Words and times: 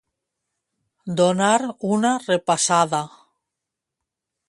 Donar 1.19 1.51
una 1.99 2.17
repassada. 2.25 3.07